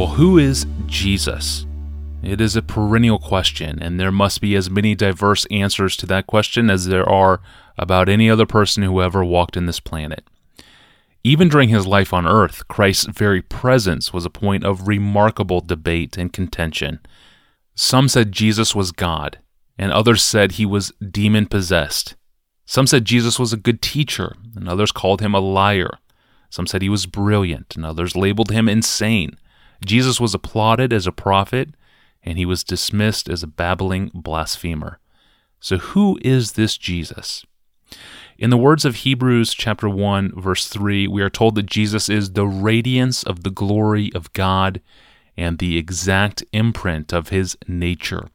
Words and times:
Well, 0.00 0.08
who 0.08 0.38
is 0.38 0.64
Jesus? 0.86 1.66
It 2.22 2.40
is 2.40 2.56
a 2.56 2.62
perennial 2.62 3.18
question, 3.18 3.78
and 3.82 4.00
there 4.00 4.10
must 4.10 4.40
be 4.40 4.56
as 4.56 4.70
many 4.70 4.94
diverse 4.94 5.44
answers 5.50 5.94
to 5.98 6.06
that 6.06 6.26
question 6.26 6.70
as 6.70 6.86
there 6.86 7.06
are 7.06 7.42
about 7.76 8.08
any 8.08 8.30
other 8.30 8.46
person 8.46 8.82
who 8.82 9.02
ever 9.02 9.22
walked 9.22 9.58
in 9.58 9.66
this 9.66 9.78
planet. 9.78 10.24
Even 11.22 11.50
during 11.50 11.68
his 11.68 11.86
life 11.86 12.14
on 12.14 12.26
earth, 12.26 12.66
Christ's 12.66 13.08
very 13.08 13.42
presence 13.42 14.10
was 14.10 14.24
a 14.24 14.30
point 14.30 14.64
of 14.64 14.88
remarkable 14.88 15.60
debate 15.60 16.16
and 16.16 16.32
contention. 16.32 17.00
Some 17.74 18.08
said 18.08 18.32
Jesus 18.32 18.74
was 18.74 18.92
God, 18.92 19.38
and 19.76 19.92
others 19.92 20.22
said 20.22 20.52
he 20.52 20.64
was 20.64 20.94
demon 21.10 21.44
possessed. 21.44 22.16
Some 22.64 22.86
said 22.86 23.04
Jesus 23.04 23.38
was 23.38 23.52
a 23.52 23.58
good 23.58 23.82
teacher, 23.82 24.34
and 24.56 24.66
others 24.66 24.92
called 24.92 25.20
him 25.20 25.34
a 25.34 25.40
liar. 25.40 25.98
Some 26.48 26.66
said 26.66 26.80
he 26.80 26.88
was 26.88 27.04
brilliant, 27.04 27.76
and 27.76 27.84
others 27.84 28.16
labeled 28.16 28.50
him 28.50 28.66
insane. 28.66 29.36
Jesus 29.84 30.20
was 30.20 30.34
applauded 30.34 30.92
as 30.92 31.06
a 31.06 31.12
prophet, 31.12 31.70
and 32.22 32.38
he 32.38 32.44
was 32.44 32.64
dismissed 32.64 33.28
as 33.28 33.42
a 33.42 33.48
babbling 33.48 34.10
blasphemer. 34.14 34.98
So, 35.58 35.78
who 35.78 36.18
is 36.22 36.52
this 36.52 36.76
Jesus? 36.76 37.44
In 38.38 38.50
the 38.50 38.56
words 38.56 38.86
of 38.86 38.96
Hebrews 38.96 39.52
chapter 39.52 39.88
1 39.88 40.40
verse 40.40 40.66
3, 40.66 41.06
we 41.06 41.20
are 41.20 41.28
told 41.28 41.54
that 41.56 41.66
Jesus 41.66 42.08
is 42.08 42.32
the 42.32 42.46
radiance 42.46 43.22
of 43.22 43.42
the 43.42 43.50
glory 43.50 44.10
of 44.14 44.32
God 44.32 44.80
and 45.36 45.58
the 45.58 45.76
exact 45.76 46.42
imprint 46.52 47.12
of 47.12 47.28
his 47.28 47.56
nature. 47.68 48.28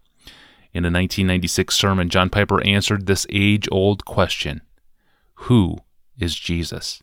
In 0.73 0.83
a 0.83 0.93
1996 0.93 1.75
sermon, 1.75 2.09
John 2.09 2.29
Piper 2.29 2.63
answered 2.63 3.05
this 3.05 3.25
age-old 3.31 4.05
question: 4.05 4.61
Who 5.35 5.77
is 6.19 6.35
Jesus? 6.35 7.01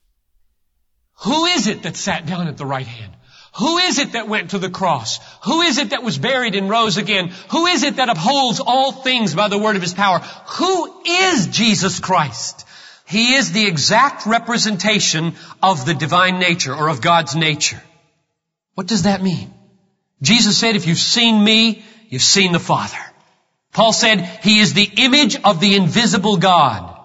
Who 1.24 1.46
is 1.46 1.66
it 1.66 1.82
that 1.82 1.96
sat 1.96 2.26
down 2.26 2.48
at 2.48 2.56
the 2.56 2.66
right 2.66 2.86
hand? 2.86 3.16
Who 3.56 3.78
is 3.78 3.98
it 3.98 4.12
that 4.12 4.28
went 4.28 4.50
to 4.50 4.58
the 4.58 4.70
cross? 4.70 5.20
Who 5.44 5.60
is 5.60 5.76
it 5.78 5.90
that 5.90 6.02
was 6.02 6.16
buried 6.16 6.54
and 6.54 6.70
rose 6.70 6.96
again? 6.96 7.32
Who 7.50 7.66
is 7.66 7.82
it 7.82 7.96
that 7.96 8.08
upholds 8.08 8.60
all 8.60 8.92
things 8.92 9.34
by 9.34 9.48
the 9.48 9.58
word 9.58 9.76
of 9.76 9.82
his 9.82 9.92
power? 9.92 10.20
Who 10.20 11.02
is 11.06 11.48
Jesus 11.48 12.00
Christ? 12.00 12.66
He 13.06 13.34
is 13.34 13.52
the 13.52 13.66
exact 13.66 14.24
representation 14.24 15.34
of 15.62 15.84
the 15.84 15.92
divine 15.92 16.38
nature 16.38 16.74
or 16.74 16.88
of 16.88 17.02
God's 17.02 17.36
nature. 17.36 17.82
What 18.74 18.86
does 18.86 19.02
that 19.02 19.22
mean? 19.22 19.52
Jesus 20.22 20.56
said, 20.56 20.76
if 20.76 20.86
you've 20.86 20.96
seen 20.96 21.44
me, 21.44 21.84
you've 22.08 22.22
seen 22.22 22.52
the 22.52 22.60
Father. 22.60 22.96
Paul 23.72 23.92
said, 23.92 24.20
he 24.42 24.60
is 24.60 24.72
the 24.72 24.90
image 24.96 25.36
of 25.36 25.60
the 25.60 25.74
invisible 25.76 26.38
God. 26.38 26.96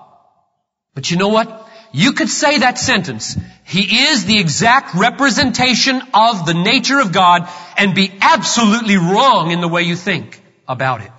But 0.94 1.12
you 1.12 1.18
know 1.18 1.28
what? 1.28 1.66
You 1.98 2.14
could 2.14 2.30
say 2.30 2.59
that 2.59 2.78
sentence. 2.78 3.36
He 3.66 4.06
is 4.06 4.23
the 4.23 4.40
exact 4.40 4.94
representation 4.94 6.00
of 6.14 6.45
the 6.45 6.53
nature 6.53 7.00
of 7.00 7.12
God 7.12 7.50
and 7.76 7.95
be 7.95 8.12
absolutely 8.22 8.98
wrong 8.98 9.50
in 9.50 9.62
the 9.62 9.67
way 9.67 9.81
you 9.81 9.95
think 9.95 10.40
about 10.68 11.02
it. 11.02 11.12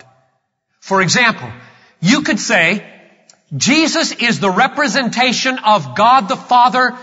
For 0.79 1.03
example, 1.03 1.51
you 2.01 2.23
could 2.23 2.39
say, 2.39 2.89
Jesus 3.57 4.13
is 4.13 4.39
the 4.39 4.51
representation 4.51 5.59
of 5.59 5.97
God 5.97 6.29
the 6.29 6.37
Father 6.37 6.97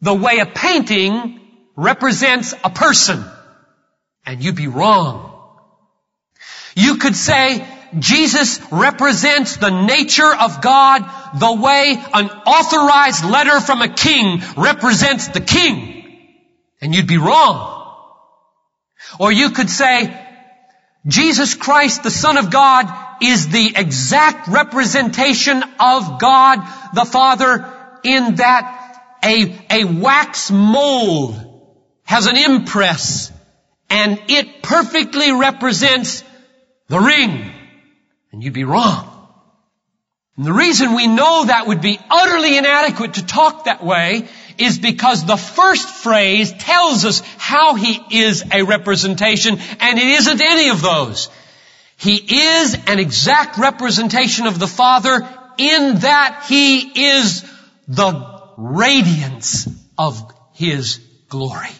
the 0.00 0.14
way 0.14 0.38
a 0.38 0.46
painting 0.46 1.40
represents 1.76 2.54
a 2.64 2.70
person. 2.70 3.22
And 4.24 4.42
you'd 4.42 4.56
be 4.56 4.68
wrong. 4.68 5.30
You 6.74 6.96
could 6.96 7.16
say, 7.16 7.66
Jesus 7.98 8.62
represents 8.70 9.58
the 9.58 9.70
nature 9.70 10.34
of 10.34 10.62
God 10.62 11.02
the 11.34 11.52
way 11.52 12.02
an 12.14 12.30
authorized 12.46 13.24
letter 13.24 13.60
from 13.60 13.82
a 13.82 13.88
king 13.88 14.42
represents 14.56 15.28
the 15.28 15.40
king. 15.40 15.98
And 16.80 16.94
you'd 16.94 17.06
be 17.06 17.18
wrong. 17.18 17.78
Or 19.18 19.30
you 19.30 19.50
could 19.50 19.70
say, 19.70 20.18
Jesus 21.06 21.54
Christ, 21.54 22.02
the 22.02 22.10
Son 22.10 22.36
of 22.36 22.50
God, 22.50 22.86
is 23.22 23.48
the 23.48 23.72
exact 23.76 24.48
representation 24.48 25.62
of 25.80 26.18
God 26.18 26.58
the 26.94 27.04
Father 27.04 27.72
in 28.04 28.36
that 28.36 28.78
a, 29.24 29.58
a 29.70 29.84
wax 29.84 30.50
mold 30.50 31.36
has 32.04 32.26
an 32.26 32.36
impress 32.36 33.32
and 33.88 34.20
it 34.28 34.62
perfectly 34.62 35.32
represents 35.32 36.24
the 36.88 36.98
ring 36.98 37.52
and 38.32 38.42
you'd 38.42 38.52
be 38.52 38.64
wrong. 38.64 39.11
And 40.42 40.48
the 40.48 40.54
reason 40.54 40.94
we 40.94 41.06
know 41.06 41.44
that 41.44 41.68
would 41.68 41.80
be 41.80 42.00
utterly 42.10 42.58
inadequate 42.58 43.14
to 43.14 43.24
talk 43.24 43.66
that 43.66 43.84
way 43.84 44.26
is 44.58 44.76
because 44.76 45.24
the 45.24 45.36
first 45.36 45.88
phrase 45.88 46.52
tells 46.52 47.04
us 47.04 47.20
how 47.38 47.76
he 47.76 48.00
is 48.10 48.42
a 48.52 48.64
representation 48.64 49.60
and 49.78 49.98
it 50.00 50.04
isn't 50.04 50.40
any 50.40 50.70
of 50.70 50.82
those. 50.82 51.30
He 51.96 52.16
is 52.16 52.76
an 52.88 52.98
exact 52.98 53.56
representation 53.56 54.48
of 54.48 54.58
the 54.58 54.66
Father 54.66 55.28
in 55.58 55.98
that 56.00 56.46
he 56.48 57.20
is 57.20 57.48
the 57.86 58.40
radiance 58.56 59.68
of 59.96 60.28
his 60.54 60.98
glory. 61.28 61.70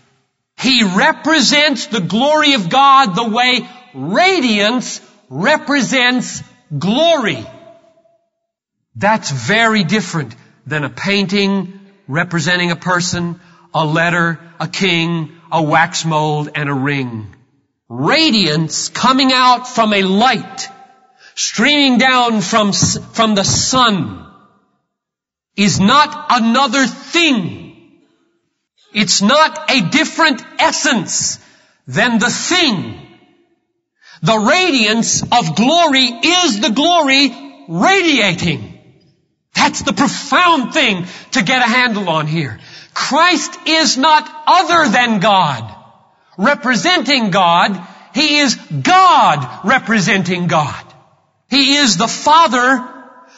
He 0.56 0.84
represents 0.84 1.88
the 1.88 2.00
glory 2.00 2.52
of 2.52 2.70
God 2.70 3.16
the 3.16 3.28
way 3.28 3.68
radiance 3.92 5.00
represents 5.28 6.44
glory. 6.78 7.44
That's 8.96 9.30
very 9.30 9.84
different 9.84 10.34
than 10.66 10.84
a 10.84 10.90
painting 10.90 11.80
representing 12.08 12.70
a 12.70 12.76
person, 12.76 13.40
a 13.72 13.84
letter, 13.84 14.38
a 14.60 14.68
king, 14.68 15.32
a 15.50 15.62
wax 15.62 16.04
mold, 16.04 16.50
and 16.54 16.68
a 16.68 16.74
ring. 16.74 17.34
Radiance 17.88 18.88
coming 18.88 19.32
out 19.32 19.68
from 19.68 19.92
a 19.92 20.02
light, 20.02 20.68
streaming 21.34 21.98
down 21.98 22.40
from, 22.40 22.72
from 22.72 23.34
the 23.34 23.44
sun, 23.44 24.26
is 25.56 25.80
not 25.80 26.26
another 26.30 26.86
thing. 26.86 28.00
It's 28.94 29.22
not 29.22 29.70
a 29.70 29.80
different 29.88 30.42
essence 30.58 31.38
than 31.86 32.18
the 32.18 32.30
thing 32.30 33.02
the 34.22 34.38
radiance 34.38 35.22
of 35.22 35.56
glory 35.56 36.04
is 36.04 36.60
the 36.60 36.70
glory 36.70 37.34
radiating. 37.68 38.71
That's 39.62 39.82
the 39.82 39.92
profound 39.92 40.74
thing 40.74 41.06
to 41.32 41.42
get 41.44 41.62
a 41.62 41.70
handle 41.70 42.08
on 42.08 42.26
here. 42.26 42.58
Christ 42.94 43.56
is 43.64 43.96
not 43.96 44.28
other 44.44 44.90
than 44.90 45.20
God. 45.20 45.72
Representing 46.36 47.30
God, 47.30 47.80
He 48.12 48.38
is 48.38 48.56
God 48.56 49.60
representing 49.64 50.48
God. 50.48 50.84
He 51.48 51.76
is 51.76 51.96
the 51.96 52.08
Father 52.08 52.88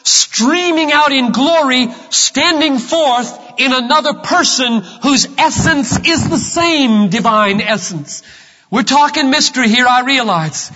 streaming 0.01 0.91
out 0.91 1.11
in 1.11 1.31
glory, 1.31 1.89
standing 2.09 2.79
forth 2.79 3.59
in 3.59 3.71
another 3.71 4.15
person 4.15 4.81
whose 5.03 5.27
essence 5.37 6.07
is 6.07 6.27
the 6.27 6.39
same 6.39 7.11
divine 7.11 7.61
essence. 7.61 8.23
We're 8.71 8.81
talking 8.81 9.29
mystery 9.29 9.69
here, 9.69 9.85
I 9.87 10.01
realize. 10.01 10.71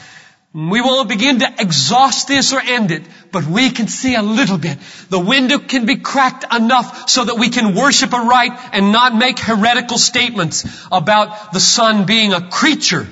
We 0.52 0.82
won't 0.82 1.08
begin 1.08 1.40
to 1.40 1.54
exhaust 1.60 2.28
this 2.28 2.54
or 2.54 2.60
end 2.60 2.90
it, 2.90 3.04
but 3.32 3.46
we 3.46 3.70
can 3.70 3.88
see 3.88 4.16
a 4.16 4.24
little 4.24 4.58
bit. 4.58 4.80
The 5.10 5.20
window 5.20 5.60
can 5.60 5.86
be 5.86 5.98
cracked 5.98 6.52
enough 6.52 7.08
so 7.08 7.24
that 7.24 7.38
we 7.38 7.50
can 7.50 7.76
worship 7.76 8.14
aright 8.14 8.54
and 8.74 8.92
not 8.92 9.16
make 9.16 9.38
heretical 9.38 10.00
statements 10.00 10.66
about 10.92 11.54
the 11.54 11.60
Son 11.60 12.06
being 12.06 12.34
a 12.34 12.50
creature 12.50 13.08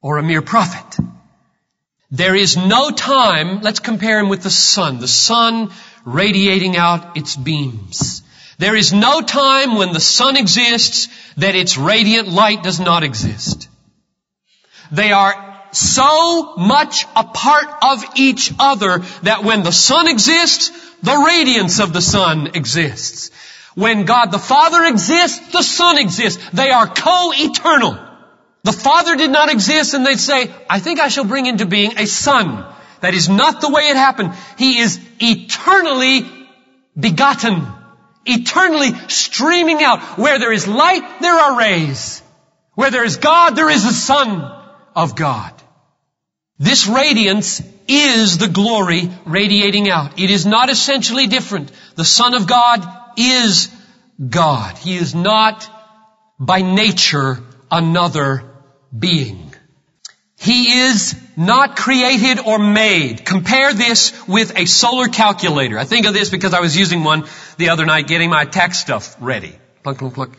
or 0.00 0.18
a 0.18 0.22
mere 0.22 0.42
prophet. 0.42 1.04
There 2.12 2.36
is 2.36 2.56
no 2.56 2.90
time, 2.90 3.62
let's 3.62 3.80
compare 3.80 4.20
him 4.20 4.28
with 4.28 4.42
the 4.42 4.50
sun, 4.50 5.00
the 5.00 5.08
sun 5.08 5.70
radiating 6.04 6.76
out 6.76 7.16
its 7.16 7.34
beams. 7.34 8.22
There 8.58 8.76
is 8.76 8.92
no 8.92 9.22
time 9.22 9.76
when 9.76 9.92
the 9.92 10.00
sun 10.00 10.36
exists 10.36 11.08
that 11.38 11.56
its 11.56 11.76
radiant 11.76 12.28
light 12.28 12.62
does 12.62 12.78
not 12.78 13.02
exist. 13.02 13.68
They 14.92 15.10
are 15.10 15.51
so 15.72 16.56
much 16.56 17.06
a 17.16 17.24
part 17.24 17.68
of 17.82 18.04
each 18.16 18.52
other 18.58 18.98
that 19.22 19.44
when 19.44 19.62
the 19.62 19.72
sun 19.72 20.08
exists, 20.08 20.70
the 21.02 21.16
radiance 21.16 21.80
of 21.80 21.92
the 21.92 22.00
sun 22.00 22.48
exists. 22.54 23.30
When 23.74 24.04
God 24.04 24.26
the 24.26 24.38
Father 24.38 24.84
exists, 24.84 25.52
the 25.52 25.62
Son 25.62 25.98
exists. 25.98 26.50
They 26.50 26.70
are 26.70 26.86
co-eternal. 26.86 27.98
The 28.64 28.72
Father 28.72 29.16
did 29.16 29.30
not 29.30 29.50
exist 29.50 29.94
and 29.94 30.06
they'd 30.06 30.20
say, 30.20 30.50
I 30.68 30.78
think 30.78 31.00
I 31.00 31.08
shall 31.08 31.24
bring 31.24 31.46
into 31.46 31.66
being 31.66 31.98
a 31.98 32.06
Son. 32.06 32.64
That 33.00 33.14
is 33.14 33.28
not 33.28 33.60
the 33.60 33.70
way 33.70 33.88
it 33.88 33.96
happened. 33.96 34.34
He 34.58 34.78
is 34.78 35.00
eternally 35.20 36.30
begotten. 36.98 37.66
Eternally 38.24 38.92
streaming 39.08 39.82
out. 39.82 40.18
Where 40.18 40.38
there 40.38 40.52
is 40.52 40.68
light, 40.68 41.20
there 41.20 41.34
are 41.34 41.58
rays. 41.58 42.22
Where 42.74 42.90
there 42.90 43.04
is 43.04 43.16
God, 43.16 43.56
there 43.56 43.70
is 43.70 43.84
a 43.84 43.92
Son 43.92 44.42
of 44.94 45.16
God. 45.16 45.61
This 46.62 46.86
radiance 46.86 47.60
is 47.88 48.38
the 48.38 48.46
glory 48.46 49.10
radiating 49.26 49.90
out. 49.90 50.20
It 50.20 50.30
is 50.30 50.46
not 50.46 50.70
essentially 50.70 51.26
different. 51.26 51.72
The 51.96 52.04
Son 52.04 52.34
of 52.34 52.46
God 52.46 52.88
is 53.16 53.68
God. 54.28 54.78
He 54.78 54.94
is 54.94 55.12
not 55.12 55.68
by 56.38 56.62
nature 56.62 57.40
another 57.68 58.44
being. 58.96 59.52
He 60.38 60.78
is 60.82 61.20
not 61.36 61.74
created 61.74 62.38
or 62.38 62.60
made. 62.60 63.24
Compare 63.24 63.74
this 63.74 64.12
with 64.28 64.56
a 64.56 64.66
solar 64.66 65.08
calculator. 65.08 65.80
I 65.80 65.84
think 65.84 66.06
of 66.06 66.14
this 66.14 66.30
because 66.30 66.54
I 66.54 66.60
was 66.60 66.76
using 66.76 67.02
one 67.02 67.24
the 67.56 67.70
other 67.70 67.86
night 67.86 68.06
getting 68.06 68.30
my 68.30 68.44
tax 68.44 68.78
stuff 68.78 69.16
ready. 69.18 69.58
Plunk, 69.82 69.98
plunk, 69.98 70.14
plunk. 70.14 70.38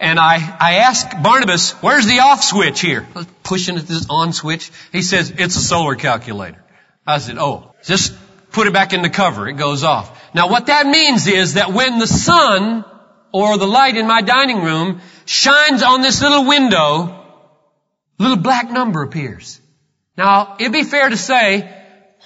And 0.00 0.18
I, 0.18 0.36
I 0.58 0.76
asked 0.76 1.22
Barnabas, 1.22 1.72
where's 1.82 2.06
the 2.06 2.20
off 2.20 2.42
switch 2.42 2.80
here? 2.80 3.06
I 3.14 3.18
was 3.18 3.26
pushing 3.42 3.76
at 3.76 3.86
this 3.86 4.06
on 4.08 4.32
switch. 4.32 4.70
He 4.92 5.02
says, 5.02 5.30
it's 5.36 5.56
a 5.56 5.60
solar 5.60 5.94
calculator. 5.94 6.64
I 7.06 7.18
said, 7.18 7.36
oh, 7.38 7.74
just 7.84 8.14
put 8.50 8.66
it 8.66 8.72
back 8.72 8.94
in 8.94 9.02
the 9.02 9.10
cover. 9.10 9.46
It 9.46 9.58
goes 9.58 9.84
off. 9.84 10.34
Now 10.34 10.48
what 10.48 10.66
that 10.66 10.86
means 10.86 11.26
is 11.26 11.54
that 11.54 11.74
when 11.74 11.98
the 11.98 12.06
sun 12.06 12.86
or 13.30 13.58
the 13.58 13.66
light 13.66 13.94
in 13.94 14.06
my 14.06 14.22
dining 14.22 14.62
room 14.62 15.02
shines 15.26 15.82
on 15.82 16.00
this 16.00 16.22
little 16.22 16.46
window, 16.46 17.04
a 18.18 18.22
little 18.22 18.38
black 18.38 18.70
number 18.70 19.02
appears. 19.02 19.60
Now, 20.16 20.56
it'd 20.58 20.72
be 20.72 20.84
fair 20.84 21.10
to 21.10 21.16
say 21.16 21.70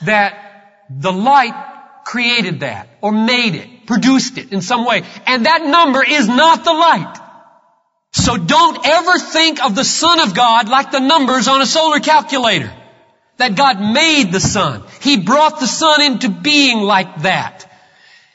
that 0.04 0.86
the 0.90 1.12
light 1.12 1.54
created 2.04 2.60
that 2.60 2.88
or 3.00 3.10
made 3.10 3.56
it, 3.56 3.86
produced 3.86 4.38
it 4.38 4.52
in 4.52 4.60
some 4.60 4.86
way. 4.86 5.02
And 5.26 5.46
that 5.46 5.64
number 5.64 6.04
is 6.04 6.28
not 6.28 6.64
the 6.64 6.72
light. 6.72 7.20
So 8.14 8.36
don't 8.36 8.86
ever 8.86 9.18
think 9.18 9.62
of 9.64 9.74
the 9.74 9.84
Son 9.84 10.20
of 10.20 10.34
God 10.34 10.68
like 10.68 10.92
the 10.92 11.00
numbers 11.00 11.48
on 11.48 11.60
a 11.60 11.66
solar 11.66 11.98
calculator. 11.98 12.72
That 13.38 13.56
God 13.56 13.80
made 13.80 14.30
the 14.30 14.38
Son. 14.38 14.84
He 15.00 15.16
brought 15.16 15.58
the 15.58 15.66
Son 15.66 16.00
into 16.00 16.28
being 16.28 16.78
like 16.82 17.22
that. 17.22 17.68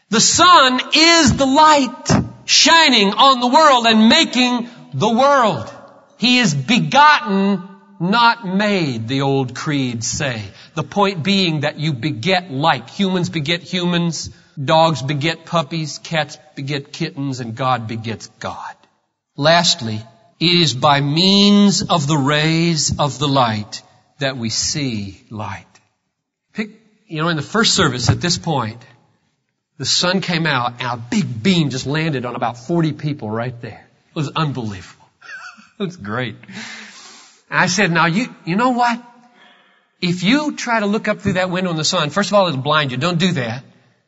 The 0.09 0.19
sun 0.19 0.81
is 0.93 1.37
the 1.37 1.45
light 1.45 2.09
shining 2.43 3.13
on 3.13 3.39
the 3.39 3.47
world 3.47 3.85
and 3.85 4.09
making 4.09 4.67
the 4.93 5.09
world. 5.09 5.71
He 6.17 6.39
is 6.39 6.53
begotten, 6.53 7.63
not 8.01 8.45
made, 8.45 9.07
the 9.07 9.21
old 9.21 9.55
creeds 9.55 10.07
say. 10.07 10.43
The 10.75 10.83
point 10.83 11.23
being 11.23 11.61
that 11.61 11.79
you 11.79 11.93
beget 11.93 12.51
like. 12.51 12.89
Humans 12.89 13.29
beget 13.29 13.61
humans, 13.61 14.29
dogs 14.61 15.01
beget 15.01 15.45
puppies, 15.45 15.99
cats 15.99 16.37
beget 16.55 16.91
kittens, 16.91 17.39
and 17.39 17.55
God 17.55 17.87
begets 17.87 18.27
God. 18.39 18.75
Lastly, 19.39 20.01
it 20.41 20.53
is 20.53 20.74
by 20.74 21.00
means 21.00 21.81
of 21.81 22.07
the 22.07 22.18
rays 22.18 23.00
of 23.00 23.19
the 23.19 23.27
light 23.30 23.81
that 24.18 24.36
we 24.36 24.50
see 24.50 25.21
light. 25.30 25.80
Pick, 26.51 26.71
you 27.07 27.21
know, 27.21 27.30
in 27.30 27.38
the 27.38 27.41
first 27.41 27.74
service 27.74 28.09
at 28.09 28.19
this 28.19 28.38
point, 28.38 28.81
the 29.77 29.86
sun 29.86 30.19
came 30.19 30.45
out 30.45 30.81
and 30.81 30.91
a 30.91 30.97
big 30.97 31.41
beam 31.41 31.69
just 31.69 31.88
landed 31.88 32.25
on 32.25 32.36
about 32.36 32.57
40 32.57 32.91
people 32.91 33.31
right 33.31 33.62
there. 33.62 33.88
It 34.09 34.15
was 34.15 34.30
unbelievable. 34.36 35.07
it 35.80 35.83
was 35.83 35.95
great. 35.95 36.36
And 37.50 37.59
I 37.62 37.68
said, 37.68 37.94
now 37.94 38.07
you, 38.07 38.36
you 38.44 38.57
know 38.57 38.71
what? 38.71 39.01
If 40.01 40.21
you 40.21 40.57
try 40.57 40.81
to 40.81 40.86
look 40.86 41.07
up 41.07 41.21
through 41.21 41.33
that 41.39 41.50
window 41.50 41.71
in 41.71 41.77
the 41.77 41.86
sun, 41.86 42.09
first 42.09 42.30
of 42.30 42.33
all, 42.33 42.50
it'll 42.50 42.59
blind 42.59 42.91
you. 42.91 42.97
Don't 42.97 43.19
do 43.19 43.31
that. 43.31 43.63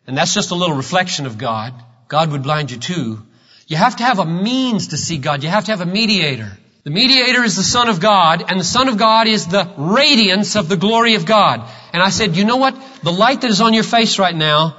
And 0.08 0.18
that's 0.18 0.34
just 0.34 0.52
a 0.52 0.56
little 0.56 0.76
reflection 0.76 1.26
of 1.26 1.38
God. 1.38 1.74
God 2.10 2.34
would 2.34 2.44
blind 2.44 2.70
you 2.70 2.80
too. 2.80 3.26
You 3.72 3.78
have 3.78 3.96
to 3.96 4.04
have 4.04 4.20
a 4.20 4.26
means 4.26 4.88
to 4.88 4.98
see 4.98 5.18
God. 5.18 5.44
You 5.44 5.50
have 5.50 5.64
to 5.64 5.72
have 5.72 5.80
a 5.80 5.86
mediator. 5.86 6.58
The 6.84 6.90
mediator 6.90 7.42
is 7.42 7.56
the 7.56 7.64
Son 7.64 7.88
of 7.88 8.02
God, 8.02 8.44
and 8.46 8.60
the 8.60 8.66
Son 8.66 8.90
of 8.90 8.98
God 8.98 9.28
is 9.28 9.48
the 9.48 9.74
radiance 9.78 10.58
of 10.58 10.68
the 10.68 10.76
glory 10.76 11.16
of 11.16 11.26
God. 11.26 11.70
And 11.94 12.04
I 12.04 12.10
said, 12.10 12.36
you 12.36 12.44
know 12.44 12.58
what? 12.58 12.76
The 13.02 13.14
light 13.14 13.40
that 13.40 13.50
is 13.50 13.62
on 13.62 13.74
your 13.74 13.86
face 13.86 14.20
right 14.20 14.36
now 14.36 14.76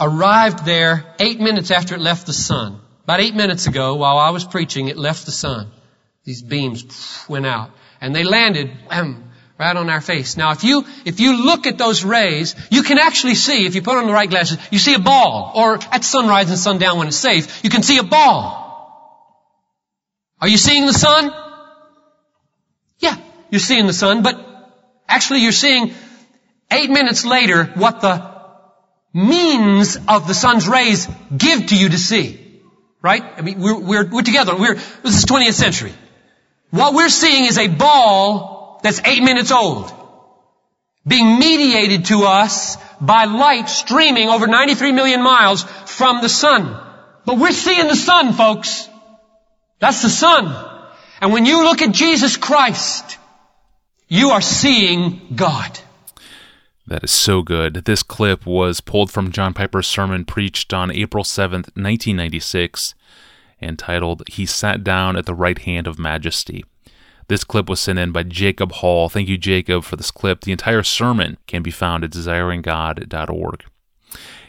arrived 0.00 0.64
there 0.64 1.14
eight 1.18 1.38
minutes 1.38 1.70
after 1.70 1.94
it 1.96 2.00
left 2.00 2.26
the 2.26 2.32
sun. 2.32 2.80
About 3.04 3.20
eight 3.20 3.34
minutes 3.34 3.66
ago, 3.66 3.96
while 3.96 4.16
I 4.16 4.30
was 4.30 4.46
preaching, 4.46 4.88
it 4.88 4.96
left 4.96 5.26
the 5.26 5.32
sun. 5.32 5.70
These 6.24 6.40
beams 6.40 7.26
went 7.28 7.44
out. 7.44 7.72
And 8.00 8.14
they 8.14 8.24
landed, 8.24 8.70
right 9.60 9.76
on 9.76 9.90
our 9.90 10.00
face. 10.00 10.38
Now 10.38 10.52
if 10.52 10.64
you, 10.64 10.86
if 11.04 11.20
you 11.20 11.44
look 11.44 11.66
at 11.66 11.76
those 11.76 12.02
rays, 12.02 12.56
you 12.70 12.82
can 12.82 12.98
actually 12.98 13.34
see, 13.34 13.66
if 13.66 13.74
you 13.74 13.82
put 13.82 13.98
on 13.98 14.06
the 14.06 14.12
right 14.12 14.28
glasses, 14.28 14.56
you 14.70 14.78
see 14.78 14.94
a 14.94 14.98
ball. 14.98 15.52
Or 15.54 15.78
at 15.92 16.02
sunrise 16.02 16.48
and 16.48 16.58
sundown 16.58 16.96
when 16.96 17.08
it's 17.08 17.18
safe, 17.18 17.62
you 17.62 17.68
can 17.68 17.82
see 17.82 17.98
a 17.98 18.02
ball. 18.02 18.48
Are 20.40 20.48
you 20.48 20.56
seeing 20.56 20.86
the 20.86 20.94
sun? 20.94 21.30
Yeah, 23.00 23.16
you're 23.50 23.60
seeing 23.60 23.86
the 23.86 23.92
sun, 23.92 24.22
but 24.22 24.40
actually 25.06 25.40
you're 25.40 25.52
seeing 25.52 25.92
eight 26.70 26.88
minutes 26.88 27.26
later 27.26 27.64
what 27.74 28.00
the 28.00 28.30
means 29.12 29.98
of 30.08 30.26
the 30.26 30.34
sun's 30.34 30.66
rays 30.68 31.06
give 31.36 31.66
to 31.66 31.76
you 31.76 31.90
to 31.90 31.98
see. 31.98 32.62
Right? 33.02 33.22
I 33.36 33.42
mean, 33.42 33.60
we're, 33.60 33.78
we're, 33.78 34.08
we're 34.08 34.22
together. 34.22 34.56
We're, 34.56 34.76
this 34.76 35.18
is 35.18 35.26
20th 35.26 35.52
century. 35.52 35.92
What 36.70 36.94
we're 36.94 37.10
seeing 37.10 37.44
is 37.44 37.58
a 37.58 37.68
ball 37.68 38.59
that's 38.82 39.00
eight 39.04 39.22
minutes 39.22 39.52
old. 39.52 39.92
Being 41.06 41.38
mediated 41.38 42.06
to 42.06 42.24
us 42.24 42.76
by 43.00 43.24
light 43.24 43.68
streaming 43.68 44.28
over 44.28 44.46
93 44.46 44.92
million 44.92 45.22
miles 45.22 45.62
from 45.86 46.20
the 46.20 46.28
sun. 46.28 46.78
But 47.24 47.38
we're 47.38 47.52
seeing 47.52 47.88
the 47.88 47.96
sun, 47.96 48.32
folks. 48.34 48.88
That's 49.78 50.02
the 50.02 50.10
sun. 50.10 50.54
And 51.20 51.32
when 51.32 51.46
you 51.46 51.64
look 51.64 51.82
at 51.82 51.92
Jesus 51.92 52.36
Christ, 52.36 53.18
you 54.08 54.30
are 54.30 54.40
seeing 54.40 55.34
God. 55.34 55.78
That 56.86 57.04
is 57.04 57.10
so 57.10 57.42
good. 57.42 57.74
This 57.84 58.02
clip 58.02 58.44
was 58.44 58.80
pulled 58.80 59.10
from 59.12 59.30
John 59.30 59.54
Piper's 59.54 59.86
sermon 59.86 60.24
preached 60.24 60.74
on 60.74 60.90
April 60.90 61.22
7th, 61.22 61.70
1996, 61.76 62.94
entitled 63.62 64.24
He 64.28 64.44
Sat 64.44 64.82
Down 64.82 65.16
at 65.16 65.26
the 65.26 65.34
Right 65.34 65.58
Hand 65.58 65.86
of 65.86 65.98
Majesty. 65.98 66.64
This 67.30 67.44
clip 67.44 67.68
was 67.68 67.78
sent 67.78 68.00
in 68.00 68.10
by 68.10 68.24
Jacob 68.24 68.72
Hall. 68.72 69.08
Thank 69.08 69.28
you, 69.28 69.38
Jacob, 69.38 69.84
for 69.84 69.94
this 69.94 70.10
clip. 70.10 70.40
The 70.40 70.50
entire 70.50 70.82
sermon 70.82 71.38
can 71.46 71.62
be 71.62 71.70
found 71.70 72.02
at 72.02 72.10
desiringgod.org. 72.10 73.64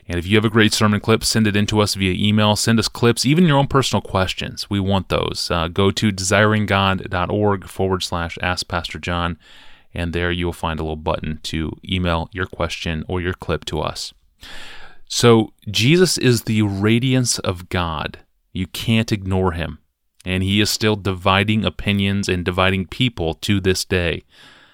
And 0.08 0.18
if 0.18 0.26
you 0.26 0.36
have 0.36 0.46
a 0.46 0.50
great 0.50 0.74
sermon 0.74 1.00
clip, 1.00 1.24
send 1.24 1.46
it 1.46 1.56
in 1.56 1.68
to 1.68 1.80
us 1.80 1.94
via 1.94 2.16
email. 2.18 2.56
Send 2.56 2.80
us 2.80 2.88
clips, 2.88 3.24
even 3.24 3.46
your 3.46 3.60
own 3.60 3.68
personal 3.68 4.02
questions. 4.02 4.68
We 4.68 4.80
want 4.80 5.10
those. 5.10 5.52
Uh, 5.52 5.68
go 5.68 5.92
to 5.92 6.12
desiringgod.org 6.12 7.68
forward 7.68 8.02
slash 8.02 8.40
ask 8.42 8.68
Pastor 8.68 8.98
John, 8.98 9.38
and 9.94 10.12
there 10.12 10.32
you 10.32 10.48
will 10.48 10.52
find 10.52 10.80
a 10.80 10.84
little 10.84 10.96
button 10.96 11.40
to 11.44 11.74
email 11.88 12.30
your 12.32 12.48
question 12.48 13.06
or 13.08 13.22
your 13.22 13.34
clip 13.34 13.64
to 13.66 13.80
us. 13.80 14.12
So, 15.08 15.54
Jesus 15.70 16.18
is 16.18 16.46
the 16.46 16.64
radiance 16.64 17.38
of 17.38 17.70
God. 17.70 18.22
You 18.54 18.66
can't 18.66 19.12
ignore 19.12 19.52
him. 19.52 19.78
And 20.26 20.44
he 20.44 20.62
is 20.62 20.70
still 20.70 20.96
dividing 20.96 21.66
opinions 21.66 22.30
and 22.30 22.46
dividing 22.46 22.88
people 22.88 23.34
to 23.36 23.60
this 23.60 23.84
day. 23.86 24.24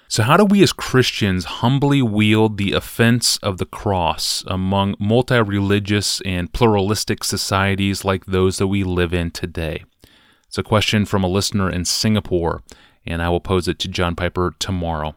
So, 0.09 0.23
how 0.23 0.37
do 0.37 0.45
we 0.45 0.63
as 0.63 0.71
Christians 0.71 1.45
humbly 1.45 2.01
wield 2.01 2.57
the 2.57 2.71
offense 2.71 3.37
of 3.37 3.57
the 3.57 3.65
cross 3.65 4.43
among 4.47 4.95
multi 4.99 5.41
religious 5.41 6.21
and 6.21 6.51
pluralistic 6.53 7.25
societies 7.25 8.05
like 8.05 8.25
those 8.25 8.57
that 8.57 8.67
we 8.67 8.85
live 8.85 9.13
in 9.13 9.31
today? 9.31 9.83
It's 10.47 10.57
a 10.57 10.63
question 10.63 11.05
from 11.05 11.25
a 11.25 11.27
listener 11.27 11.69
in 11.69 11.83
Singapore, 11.83 12.63
and 13.05 13.21
I 13.21 13.27
will 13.27 13.41
pose 13.41 13.67
it 13.67 13.79
to 13.79 13.89
John 13.89 14.15
Piper 14.15 14.55
tomorrow. 14.59 15.15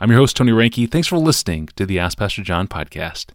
I'm 0.00 0.10
your 0.10 0.20
host, 0.20 0.36
Tony 0.36 0.52
Reinke. 0.52 0.90
Thanks 0.90 1.08
for 1.08 1.18
listening 1.18 1.68
to 1.76 1.84
the 1.84 1.98
Ask 1.98 2.16
Pastor 2.16 2.42
John 2.42 2.66
podcast. 2.66 3.26